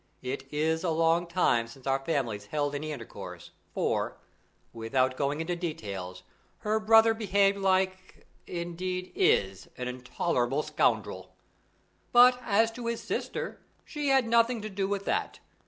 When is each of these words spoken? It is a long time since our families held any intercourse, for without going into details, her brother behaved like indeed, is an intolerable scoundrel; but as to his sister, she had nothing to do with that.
It 0.23 0.51
is 0.51 0.83
a 0.83 0.89
long 0.89 1.27
time 1.27 1.67
since 1.67 1.85
our 1.85 2.03
families 2.03 2.47
held 2.47 2.73
any 2.73 2.91
intercourse, 2.91 3.51
for 3.71 4.17
without 4.73 5.15
going 5.15 5.41
into 5.41 5.55
details, 5.55 6.23
her 6.61 6.79
brother 6.79 7.13
behaved 7.13 7.59
like 7.59 8.25
indeed, 8.47 9.11
is 9.13 9.67
an 9.77 9.87
intolerable 9.87 10.63
scoundrel; 10.63 11.35
but 12.11 12.39
as 12.41 12.71
to 12.71 12.87
his 12.87 13.03
sister, 13.03 13.61
she 13.85 14.09
had 14.09 14.25
nothing 14.27 14.59
to 14.63 14.69
do 14.71 14.87
with 14.87 15.05
that. 15.05 15.39